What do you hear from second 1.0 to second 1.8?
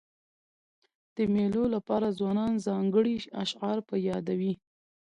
د مېلو له